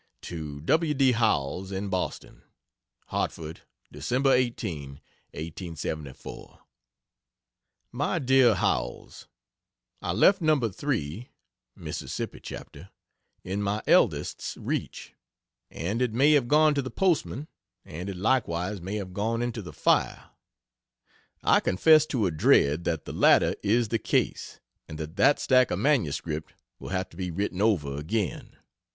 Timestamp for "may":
16.13-16.31, 18.81-18.95